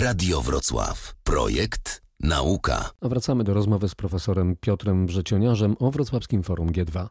Radio 0.00 0.40
Wrocław. 0.40 1.14
Projekt 1.24 2.02
Nauka. 2.20 2.90
A 3.00 3.08
wracamy 3.08 3.44
do 3.44 3.54
rozmowy 3.54 3.88
z 3.88 3.94
profesorem 3.94 4.56
Piotrem 4.60 5.06
Wrzecioniarzem 5.06 5.76
o 5.78 5.90
Wrocławskim 5.90 6.42
Forum 6.42 6.68
G2. 6.68 7.08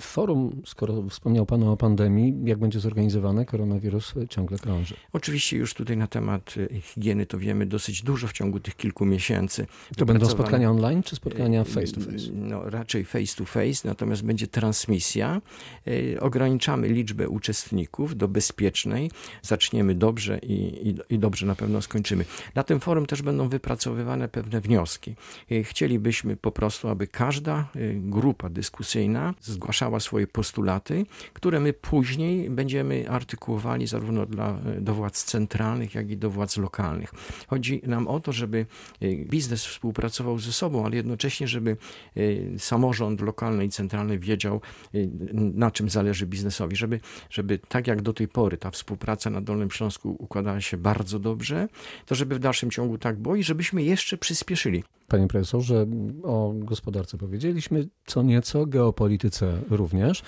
Forum, 0.00 0.62
skoro 0.66 1.02
wspomniał 1.08 1.46
Pan 1.46 1.62
o 1.62 1.76
pandemii, 1.76 2.34
jak 2.44 2.58
będzie 2.58 2.80
zorganizowane, 2.80 3.44
koronawirus 3.44 4.14
ciągle 4.28 4.58
krąży. 4.58 4.94
Oczywiście 5.12 5.56
już 5.56 5.74
tutaj 5.74 5.96
na 5.96 6.06
temat 6.06 6.54
y, 6.56 6.80
higieny 6.80 7.26
to 7.26 7.38
wiemy 7.38 7.66
dosyć 7.66 8.02
dużo 8.02 8.26
w 8.26 8.32
ciągu 8.32 8.60
tych 8.60 8.76
kilku 8.76 9.06
miesięcy. 9.06 9.66
To 9.96 10.06
będą 10.06 10.26
spotkania 10.26 10.70
online 10.70 11.02
czy 11.02 11.16
spotkania 11.16 11.64
face 11.64 11.92
to 11.92 12.00
face? 12.00 12.32
No, 12.32 12.70
raczej 12.70 13.04
face 13.04 13.36
to 13.36 13.44
face, 13.44 13.88
natomiast 13.88 14.24
będzie 14.24 14.46
transmisja. 14.46 15.40
Y, 15.88 16.16
ograniczamy 16.20 16.88
liczbę 16.88 17.28
uczestników 17.28 18.16
do 18.16 18.28
bezpiecznej. 18.28 19.10
Zaczniemy 19.42 19.94
dobrze 19.94 20.38
i, 20.38 20.88
i, 20.88 21.14
i 21.14 21.18
dobrze 21.18 21.46
na 21.46 21.54
pewno 21.54 21.82
skończymy. 21.82 22.24
Na 22.54 22.62
tym 22.62 22.80
forum 22.80 23.06
też 23.06 23.22
będą 23.22 23.48
wypracowywane 23.48 24.28
pewne 24.28 24.60
wnioski. 24.60 25.14
Y, 25.52 25.64
chcielibyśmy 25.64 26.36
po 26.36 26.52
prostu, 26.52 26.88
aby 26.88 27.06
każda 27.06 27.68
grupa 27.94 28.48
dyskusyjna 28.48 29.34
zgłaszała 29.40 29.67
zgłaszała 29.68 30.00
swoje 30.00 30.26
postulaty, 30.26 31.06
które 31.32 31.60
my 31.60 31.72
później 31.72 32.50
będziemy 32.50 33.10
artykułowali 33.10 33.86
zarówno 33.86 34.26
dla, 34.26 34.58
do 34.80 34.94
władz 34.94 35.24
centralnych, 35.24 35.94
jak 35.94 36.10
i 36.10 36.16
do 36.16 36.30
władz 36.30 36.56
lokalnych. 36.56 37.12
Chodzi 37.46 37.80
nam 37.86 38.08
o 38.08 38.20
to, 38.20 38.32
żeby 38.32 38.66
e, 39.00 39.16
biznes 39.16 39.66
współpracował 39.66 40.38
ze 40.38 40.52
sobą, 40.52 40.86
ale 40.86 40.96
jednocześnie, 40.96 41.48
żeby 41.48 41.76
e, 42.16 42.58
samorząd 42.58 43.20
lokalny 43.20 43.64
i 43.64 43.68
centralny 43.68 44.18
wiedział, 44.18 44.60
e, 44.94 44.98
na 45.34 45.70
czym 45.70 45.88
zależy 45.90 46.26
biznesowi, 46.26 46.76
żeby, 46.76 47.00
żeby 47.30 47.58
tak 47.58 47.86
jak 47.86 48.02
do 48.02 48.12
tej 48.12 48.28
pory 48.28 48.56
ta 48.56 48.70
współpraca 48.70 49.30
na 49.30 49.40
Dolnym 49.40 49.70
Śląsku 49.70 50.16
układała 50.18 50.60
się 50.60 50.76
bardzo 50.76 51.18
dobrze, 51.18 51.68
to 52.06 52.14
żeby 52.14 52.34
w 52.34 52.38
dalszym 52.38 52.70
ciągu 52.70 52.98
tak 52.98 53.18
było 53.18 53.36
i 53.36 53.42
żebyśmy 53.42 53.82
jeszcze 53.82 54.16
przyspieszyli. 54.16 54.84
Panie 55.08 55.28
profesorze, 55.28 55.86
o 56.22 56.52
gospodarce 56.54 57.18
powiedzieliśmy, 57.18 57.88
co 58.06 58.22
nieco, 58.22 58.66
geopolityce 58.66 59.57
również. 59.70 60.22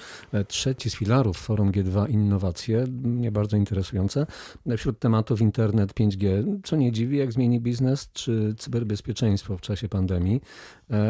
Trzeci 0.48 0.90
z 0.90 0.94
filarów 0.94 1.36
Forum 1.36 1.72
G2 1.72 2.10
innowacje, 2.10 2.84
mnie 3.02 3.32
bardzo 3.32 3.56
interesujące. 3.56 4.26
Wśród 4.76 4.98
tematów 4.98 5.40
internet 5.40 5.94
5G, 5.94 6.44
co 6.64 6.76
nie 6.76 6.92
dziwi, 6.92 7.18
jak 7.18 7.32
zmieni 7.32 7.60
biznes, 7.60 8.08
czy 8.12 8.54
cyberbezpieczeństwo 8.58 9.56
w 9.56 9.60
czasie 9.60 9.88
pandemii, 9.88 10.40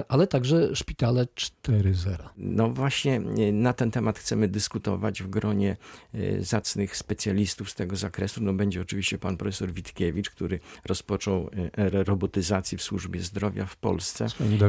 ale 0.08 0.26
także 0.26 0.76
szpitale 0.76 1.24
4.0. 1.24 2.28
No 2.36 2.70
właśnie 2.70 3.16
e, 3.16 3.52
na 3.52 3.72
ten 3.72 3.90
temat 3.90 4.18
chcemy 4.18 4.48
dyskutować 4.48 5.22
w 5.22 5.30
gronie 5.30 5.76
e, 6.14 6.42
zacnych 6.42 6.96
specjalistów 6.96 7.70
z 7.70 7.74
tego 7.74 7.96
zakresu. 7.96 8.42
No 8.42 8.52
będzie 8.52 8.80
oczywiście 8.80 9.18
pan 9.18 9.36
profesor 9.36 9.72
Witkiewicz, 9.72 10.30
który 10.30 10.60
rozpoczął 10.86 11.50
e, 11.74 11.78
erę 11.78 12.04
robotyzacji 12.04 12.78
w 12.78 12.82
służbie 12.82 13.20
zdrowia 13.20 13.66
w 13.66 13.76
Polsce. 13.76 14.28
Swoim 14.28 14.58
Da 14.58 14.68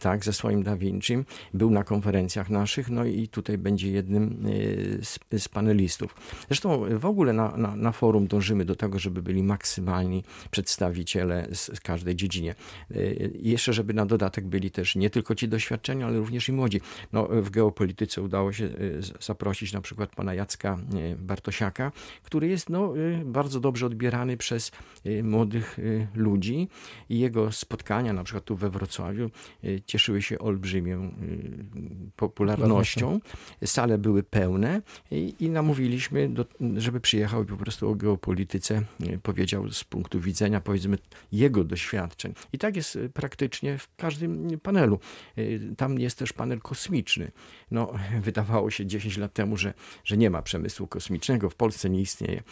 tak, 0.00 0.24
ze 0.24 0.32
swoim 0.32 0.62
Da 0.62 0.76
Vinci. 0.76 1.18
Był 1.54 1.70
na 1.70 1.84
konferencjach 1.84 2.50
naszych, 2.68 2.90
no 2.90 3.04
i 3.04 3.28
tutaj 3.28 3.58
będzie 3.58 3.90
jednym 3.90 4.46
y, 4.46 4.98
z, 5.02 5.18
z 5.38 5.48
panelistów. 5.48 6.14
Zresztą 6.48 6.98
w 6.98 7.06
ogóle 7.06 7.32
na, 7.32 7.56
na, 7.56 7.76
na, 7.76 7.92
forum 7.92 8.26
dążymy 8.26 8.64
do 8.64 8.76
tego, 8.76 8.98
żeby 8.98 9.22
byli 9.22 9.42
maksymalni 9.42 10.24
przedstawiciele 10.50 11.48
z, 11.52 11.76
z 11.76 11.80
każdej 11.80 12.16
dziedzinie. 12.16 12.54
Y, 12.90 13.32
jeszcze, 13.42 13.72
żeby 13.72 13.94
na 13.94 14.06
dodatek 14.06 14.46
byli 14.46 14.70
też 14.70 14.96
nie 14.96 15.10
tylko 15.10 15.34
ci 15.34 15.48
doświadczeni, 15.48 16.02
ale 16.02 16.18
również 16.18 16.48
i 16.48 16.52
młodzi. 16.52 16.80
No, 17.12 17.28
w 17.30 17.50
geopolityce 17.50 18.22
udało 18.22 18.52
się 18.52 18.68
zaprosić 19.20 19.72
na 19.72 19.80
przykład 19.80 20.16
pana 20.16 20.34
Jacka 20.34 20.78
Bartosiaka, 21.18 21.92
który 22.22 22.48
jest 22.48 22.70
no, 22.70 22.94
bardzo 23.24 23.60
dobrze 23.60 23.86
odbierany 23.86 24.36
przez 24.36 24.72
młodych 25.22 25.78
ludzi 26.14 26.68
i 27.08 27.18
jego 27.18 27.52
spotkania 27.52 28.12
na 28.12 28.24
przykład 28.24 28.44
tu 28.44 28.56
we 28.56 28.70
Wrocławiu, 28.70 29.30
cieszyły 29.86 30.22
się 30.22 30.38
olbrzymią 30.38 31.04
y, 31.04 32.10
popularnością. 32.58 33.20
Sale 33.64 33.98
były 33.98 34.22
pełne 34.22 34.82
i, 35.10 35.34
i 35.40 35.50
namówiliśmy, 35.50 36.28
do, 36.28 36.44
żeby 36.76 37.00
przyjechał 37.00 37.42
i 37.42 37.46
po 37.46 37.56
prostu 37.56 37.90
o 37.90 37.94
geopolityce 37.94 38.82
y, 39.06 39.18
powiedział 39.22 39.72
z 39.72 39.84
punktu 39.84 40.20
widzenia, 40.20 40.60
powiedzmy, 40.60 40.98
jego 41.32 41.64
doświadczeń. 41.64 42.34
I 42.52 42.58
tak 42.58 42.76
jest 42.76 42.98
praktycznie 43.14 43.78
w 43.78 43.96
każdym 43.96 44.60
panelu. 44.60 44.98
Tam 45.76 45.98
jest 45.98 46.18
też 46.18 46.32
panel 46.32 46.60
kosmiczny. 46.60 47.30
No, 47.70 47.92
wydawało 48.22 48.70
się 48.70 48.86
10 48.86 49.16
lat 49.16 49.32
temu, 49.32 49.56
że, 49.56 49.74
że 50.04 50.16
nie 50.16 50.30
ma 50.30 50.42
przemysłu 50.42 50.86
kosmicznego, 50.86 51.50
w 51.50 51.54
Polsce 51.54 51.90
nie 51.90 52.00
istnieje. 52.00 52.42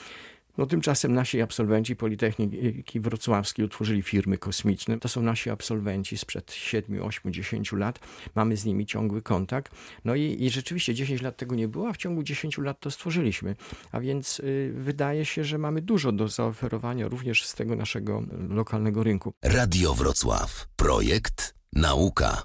No 0.58 0.66
tymczasem 0.66 1.12
nasi 1.12 1.42
absolwenci 1.42 1.96
Politechniki 1.96 3.00
Wrocławskiej 3.00 3.64
utworzyli 3.64 4.02
firmy 4.02 4.38
kosmiczne. 4.38 4.98
To 4.98 5.08
są 5.08 5.22
nasi 5.22 5.50
absolwenci 5.50 6.18
sprzed 6.18 6.52
7, 6.52 7.02
8, 7.02 7.32
10 7.32 7.72
lat. 7.72 7.98
Mamy 8.34 8.56
z 8.56 8.64
nimi 8.64 8.86
ciągły 8.86 9.22
kontakt. 9.22 9.72
No 10.04 10.14
i, 10.14 10.36
i 10.40 10.50
rzeczywiście 10.50 10.94
10 10.94 11.22
lat 11.22 11.36
tego 11.36 11.54
nie 11.54 11.68
było, 11.68 11.88
a 11.88 11.92
w 11.92 11.96
ciągu 11.96 12.22
10 12.22 12.58
lat 12.58 12.80
to 12.80 12.90
stworzyliśmy. 12.90 13.56
A 13.92 14.00
więc 14.00 14.40
y, 14.40 14.72
wydaje 14.76 15.24
się, 15.24 15.44
że 15.44 15.58
mamy 15.58 15.82
dużo 15.82 16.12
do 16.12 16.28
zaoferowania 16.28 17.08
również 17.08 17.46
z 17.46 17.54
tego 17.54 17.76
naszego 17.76 18.22
lokalnego 18.48 19.02
rynku. 19.02 19.32
Radio 19.44 19.94
Wrocław. 19.94 20.68
Projekt 20.76 21.54
Nauka. 21.72 22.42